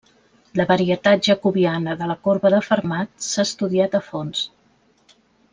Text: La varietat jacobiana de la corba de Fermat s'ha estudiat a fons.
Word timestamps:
La 0.59 0.63
varietat 0.71 1.27
jacobiana 1.27 1.95
de 2.01 2.09
la 2.13 2.17
corba 2.29 2.53
de 2.55 2.63
Fermat 2.71 3.13
s'ha 3.29 3.47
estudiat 3.51 3.99
a 4.01 4.05
fons. 4.11 4.45